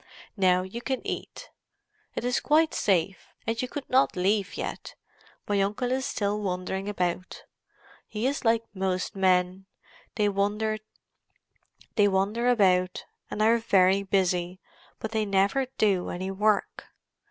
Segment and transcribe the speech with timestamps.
[0.35, 1.51] "Now you can eat.
[2.15, 4.95] It is quite safe, and you could not leave yet;
[5.47, 7.43] my uncle is still wandering about.
[8.07, 9.67] He is like most men;
[10.15, 10.79] they wander
[11.95, 14.59] about and are very busy,
[14.97, 16.85] but they never do any work.